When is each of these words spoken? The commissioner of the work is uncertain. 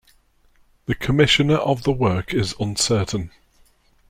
The 0.87 0.95
commissioner 0.95 1.57
of 1.57 1.83
the 1.83 1.91
work 1.91 2.33
is 2.33 2.55
uncertain. 2.59 3.29